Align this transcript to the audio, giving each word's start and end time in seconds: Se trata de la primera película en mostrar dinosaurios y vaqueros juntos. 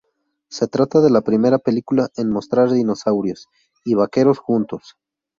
Se 0.49 0.65
trata 0.67 0.99
de 0.99 1.11
la 1.11 1.21
primera 1.21 1.59
película 1.59 2.09
en 2.17 2.31
mostrar 2.31 2.71
dinosaurios 2.71 3.49
y 3.85 3.93
vaqueros 3.93 4.39
juntos. 4.39 4.95